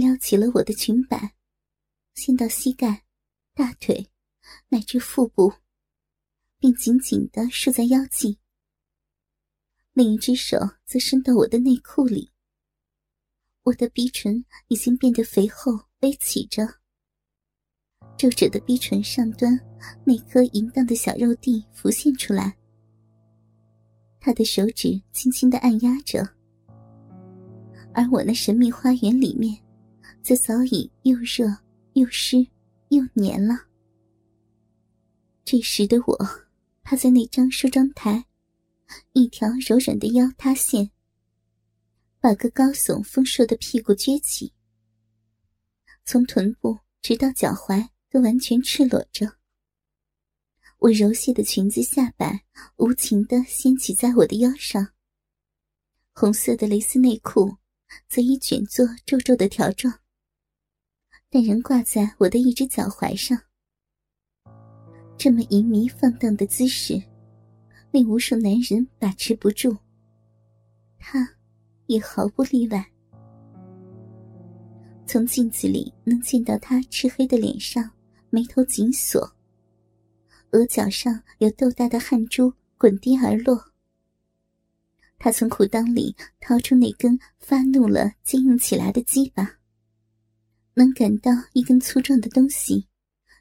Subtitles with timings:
[0.00, 1.34] 撩起了我的裙摆，
[2.14, 3.04] 先到膝盖、
[3.54, 4.10] 大腿，
[4.70, 5.52] 乃至腹部，
[6.58, 8.38] 并紧紧地束在腰际。
[9.92, 12.30] 另一只手则伸到我的内裤里。
[13.64, 16.66] 我的鼻唇已经变得肥厚微起着，
[18.16, 19.54] 皱褶的逼唇上端
[20.04, 22.56] 那颗淫荡的小肉蒂浮现出来。
[24.18, 26.26] 他的手指轻轻的按压着，
[27.92, 29.62] 而我那神秘花园里面，
[30.22, 31.46] 则早已又热
[31.94, 32.36] 又湿
[32.88, 33.66] 又黏了。
[35.44, 36.16] 这时的我，
[36.82, 38.26] 趴在那张梳妆台，
[39.12, 40.90] 一条柔软的腰塌陷，
[42.20, 44.52] 把个高耸丰硕的屁股撅起，
[46.04, 49.38] 从臀部直到脚踝都完全赤裸着。
[50.78, 52.44] 我柔细的裙子下摆
[52.76, 54.92] 无情的掀起在我的腰上，
[56.12, 57.56] 红色的蕾丝内裤
[58.08, 60.00] 则已卷作皱皱的条状，
[61.30, 63.40] 但仍挂在我的一只脚踝上。
[65.16, 67.00] 这么淫靡放荡的姿势，
[67.92, 69.76] 令无数男人把持不住，
[70.98, 71.28] 他
[71.86, 72.84] 也毫不例外。
[75.06, 77.90] 从镜子里能见到他赤黑的脸上，
[78.30, 79.32] 眉头紧锁。
[80.52, 83.72] 额角上有豆大的汗珠滚滴而落。
[85.18, 89.59] 他从裤裆里掏出那根发怒了、坚硬起来的鸡巴，
[90.74, 92.86] 能感到一根粗壮的东西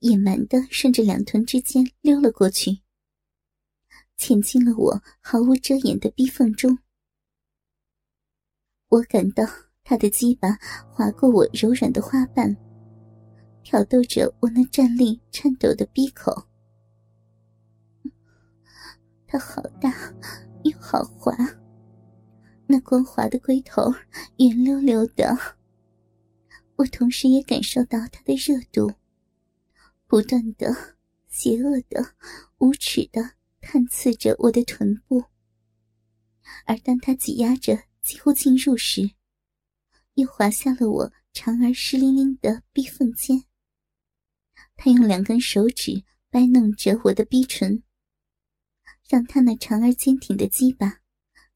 [0.00, 2.80] 野蛮的顺着两臀之间溜了过去，
[4.16, 6.78] 潜进了我毫无遮掩的逼缝中。
[8.88, 9.44] 我感到
[9.84, 10.58] 他的鸡巴
[10.90, 12.56] 划过我柔软的花瓣，
[13.62, 16.46] 挑逗着我那站立颤抖的逼口。
[19.26, 19.94] 它好大，
[20.64, 21.36] 又好滑，
[22.66, 23.94] 那光滑的龟头
[24.38, 25.59] 圆溜溜的。
[26.80, 28.94] 我同时也感受到他的热度，
[30.06, 30.96] 不断的、
[31.28, 32.14] 邪恶的、
[32.56, 35.24] 无耻的探刺着我的臀部。
[36.64, 39.10] 而当他挤压着几乎进入时，
[40.14, 43.44] 又滑下了我长而湿淋淋的逼缝间。
[44.74, 47.82] 他用两根手指掰弄着我的逼唇。
[49.06, 51.00] 让他那长而坚挺的鸡巴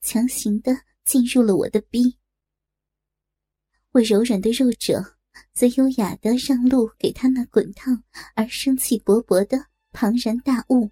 [0.02, 2.18] 强行的进入了我的逼，
[3.92, 5.13] 我柔软的肉褶
[5.52, 8.02] 则优雅的让路给他那滚烫
[8.34, 10.90] 而生气勃勃的庞然大物。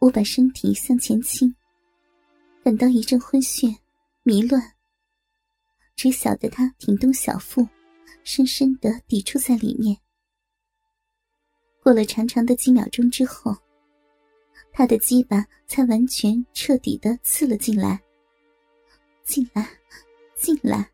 [0.00, 1.54] 我把身体向前倾，
[2.62, 3.76] 感到一阵昏眩、
[4.22, 4.74] 迷乱，
[5.96, 7.66] 只晓得他挺动小腹，
[8.22, 9.96] 深深的抵触在里面。
[11.82, 13.56] 过了长长的几秒钟之后。
[14.76, 18.02] 他的鸡巴才完全彻底的刺了进来，
[19.22, 19.68] 进来，
[20.34, 20.93] 进来。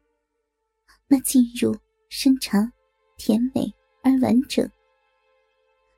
[1.13, 1.77] 那进入
[2.09, 2.71] 深长、
[3.17, 3.63] 甜美
[4.01, 4.71] 而完整，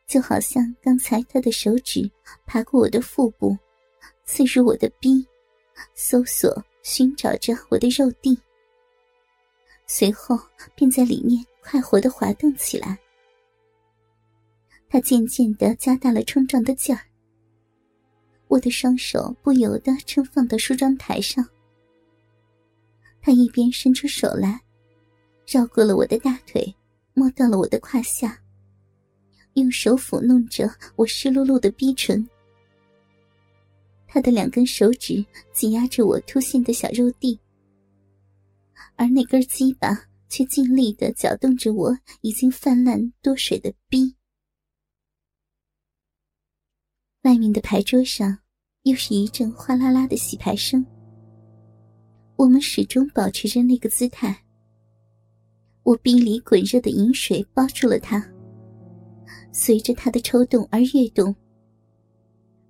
[0.06, 2.10] 就好像刚才他的手指
[2.46, 3.54] 爬过我的腹部，
[4.24, 5.22] 刺入我的逼，
[5.94, 6.50] 搜索
[6.82, 8.34] 寻找着我的肉蒂，
[9.86, 10.38] 随后
[10.74, 12.98] 便在里面快活的滑动起来。
[14.88, 17.02] 他渐渐的加大了冲撞的劲儿。
[18.48, 21.46] 我的双手不由得撑放到梳妆台上，
[23.20, 24.61] 他一边伸出手来，
[25.46, 26.74] 绕过了我的大腿，
[27.14, 28.40] 摸到了我的胯下，
[29.54, 32.28] 用手抚弄着我湿漉漉的逼唇。
[34.06, 37.38] 他的两根手指挤压着我凸现的小肉蒂，
[38.96, 44.14] 而那根鸡巴却尽力的搅动着我已经泛滥多水的逼。
[47.22, 48.38] 外面的牌桌上。
[48.84, 50.84] 又是一阵哗啦啦的洗牌声。
[52.34, 54.44] 我们始终保持着那个姿态。
[55.84, 58.24] 我臂里滚热的饮水包住了他，
[59.52, 61.34] 随着他的抽动而跃动。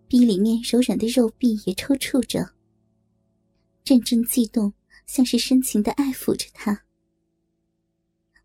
[0.09, 2.55] 臂里面柔软的肉臂也抽搐着，
[3.85, 4.73] 阵阵悸动，
[5.07, 6.85] 像是深情的爱抚着他。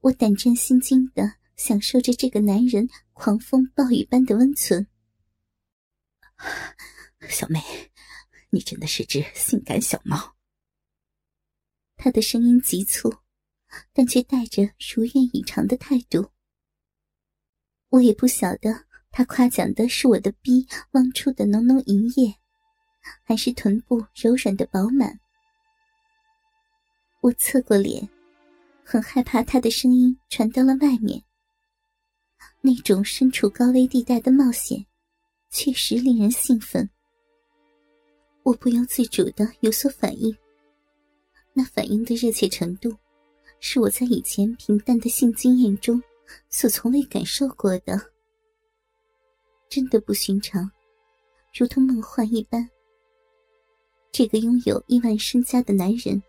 [0.02, 4.86] 我胆战心惊的享受着这个男人狂风暴雨般的温存。
[7.30, 7.60] 小妹，
[8.50, 10.36] 你真的是只性感小猫。
[11.96, 13.12] 他的声音急促，
[13.94, 16.30] 但却带着如愿以偿的态度。
[17.90, 22.36] 我也不晓得他夸奖的是我的逼汪出的浓浓银液，
[23.24, 25.20] 还是臀部柔软的饱满。
[27.22, 28.08] 我侧过脸，
[28.84, 31.24] 很害怕他的声音传到了外面。
[32.62, 34.86] 那种身处高危地带的冒险，
[35.50, 36.90] 确实令人兴奋。
[38.44, 40.36] 我不由自主的有所反应，
[41.54, 42.96] 那反应的热切程度，
[43.60, 46.02] 是我在以前平淡的性经验中
[46.50, 48.00] 所从未感受过的，
[49.70, 50.70] 真的不寻常，
[51.54, 52.70] 如同梦幻一般。
[54.12, 56.22] 这个拥有亿万身家的男人，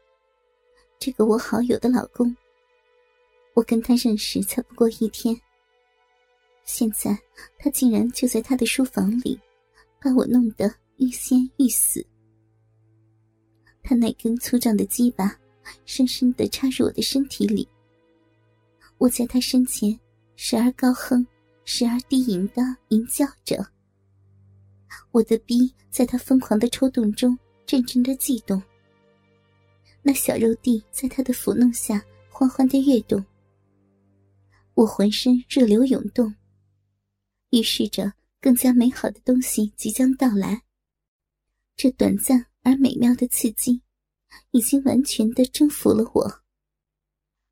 [0.98, 2.36] 这个我好友的老公，
[3.54, 5.38] 我跟他认识才不过一天，
[6.64, 7.16] 现在
[7.58, 9.38] 他竟然就在他的书房里，
[10.02, 12.04] 把我弄得欲仙欲死。
[13.82, 15.38] 他那根粗壮的鸡巴
[15.84, 17.68] 深深的插入我的身体里，
[18.98, 19.98] 我在他身前
[20.36, 21.26] 时而高哼，
[21.64, 23.64] 时而低吟的吟叫着。
[25.10, 28.62] 我的逼在他疯狂的抽动中阵阵的悸动，
[30.02, 33.24] 那小肉蒂在他的抚弄下缓缓的跃动，
[34.74, 36.34] 我浑身热流涌动，
[37.50, 40.62] 预示着更加美好的东西即将到来。
[41.76, 42.44] 这短暂。
[42.64, 43.80] 而美妙的刺激，
[44.50, 46.42] 已经完全的征服了我。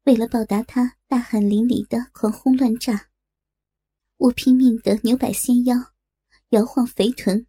[0.04, 3.08] 为了报答他大汗淋漓的狂轰乱炸，
[4.16, 5.76] 我拼命的扭摆纤腰，
[6.50, 7.46] 摇晃肥臀。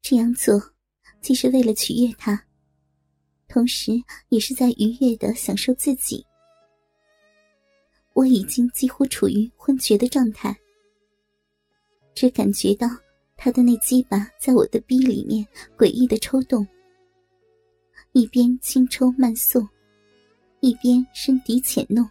[0.00, 0.74] 这样做，
[1.20, 2.46] 既是为了取悦他，
[3.48, 3.92] 同时
[4.28, 6.24] 也是在愉悦的享受自己。
[8.12, 10.56] 我已经几乎处于昏厥的状态，
[12.14, 12.88] 只感觉到。
[13.36, 15.44] 他的那鸡巴在我的逼里面
[15.76, 16.64] 诡异的抽动，
[18.14, 19.68] 一边轻抽慢送，
[20.60, 22.08] 一边深笛浅弄，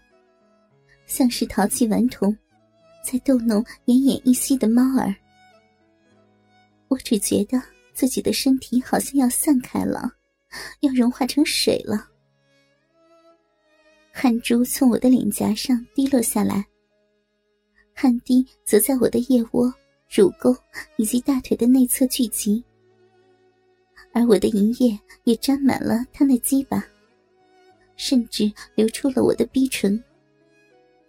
[1.05, 2.37] 像是淘气顽童
[3.05, 5.15] 在逗弄奄奄一息的猫儿。
[6.89, 7.57] 我只觉得
[7.93, 10.11] 自己的身体好像要散开了，
[10.81, 12.05] 要融化成水了，
[14.11, 16.65] 汗珠从我的脸颊上滴落下来，
[17.93, 19.73] 汗滴则在我的腋窝。
[20.15, 20.55] 乳沟
[20.97, 22.63] 以及大腿的内侧聚集，
[24.13, 26.85] 而我的银液也沾满了他那鸡巴，
[27.97, 30.01] 甚至流出了我的逼唇，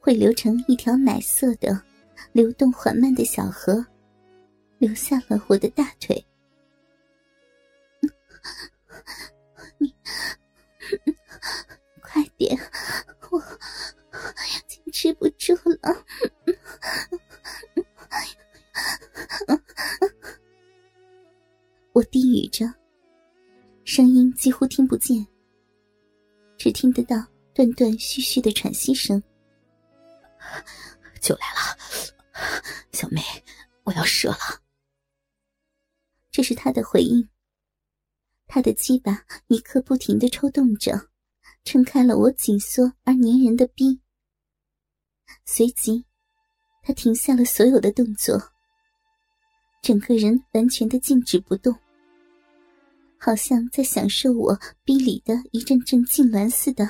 [0.00, 1.78] 会流成一条奶色的、
[2.32, 3.84] 流动缓慢的小河，
[4.78, 5.93] 流下了我的大
[23.84, 25.26] 声音几乎听不见，
[26.56, 27.16] 只听得到
[27.52, 29.22] 断断续续的喘息声。
[31.20, 31.76] 就来了，
[32.92, 33.20] 小妹，
[33.84, 34.62] 我要射了。
[36.30, 37.28] 这是他的回应。
[38.46, 41.08] 他的鸡巴一刻不停的抽动着，
[41.64, 44.00] 撑开了我紧缩而粘人的逼。
[45.44, 46.04] 随即，
[46.82, 48.40] 他停下了所有的动作，
[49.82, 51.76] 整个人完全的静止不动。
[53.24, 54.54] 好像在享受我
[54.84, 56.86] 逼里的一阵阵痉挛似的。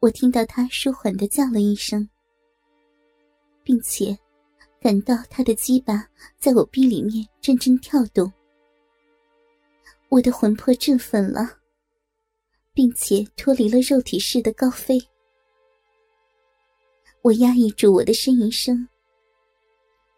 [0.00, 2.06] 我听到他舒缓的叫了一声，
[3.62, 4.14] 并且
[4.82, 6.06] 感到他的鸡巴
[6.38, 8.30] 在我逼里面阵阵跳动。
[10.10, 11.50] 我的魂魄振奋了，
[12.74, 15.00] 并且脱离了肉体式的高飞。
[17.22, 18.86] 我压抑住我的呻吟声，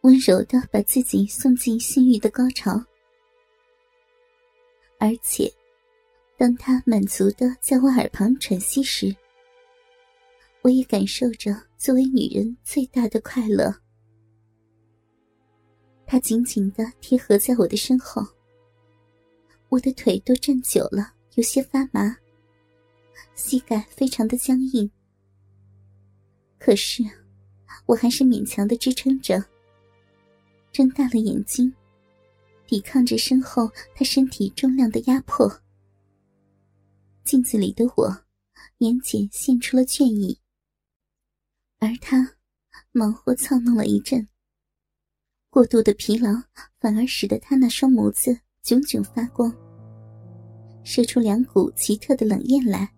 [0.00, 2.84] 温柔的把自己送进性欲的高潮。
[5.02, 5.50] 而且，
[6.36, 9.16] 当他满足的在我耳旁喘息时，
[10.60, 13.74] 我也感受着作为女人最大的快乐。
[16.06, 18.22] 他紧紧的贴合在我的身后，
[19.70, 22.14] 我的腿都站久了，有些发麻，
[23.34, 24.90] 膝盖非常的僵硬。
[26.58, 27.02] 可是，
[27.86, 29.42] 我还是勉强的支撑着，
[30.72, 31.74] 睁大了眼睛。
[32.70, 35.52] 抵抗着身后他身体重量的压迫，
[37.24, 38.16] 镜子里的我，
[38.78, 40.38] 眼睑现出了倦意，
[41.80, 42.36] 而他
[42.92, 44.28] 忙活操弄了一阵，
[45.50, 46.30] 过度的疲劳
[46.78, 49.52] 反而使得他那双眸子炯炯发光，
[50.84, 52.88] 射出两股奇特的冷焰来。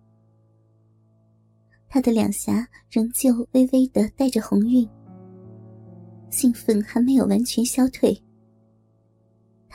[1.89, 4.87] 他的两颊仍旧微微的带着红晕，
[6.29, 8.15] 兴奋还没有完全消退。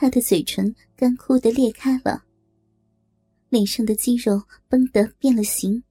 [0.01, 2.23] 他的嘴唇干枯的裂开了，
[3.49, 5.83] 脸上的肌肉绷得变了形，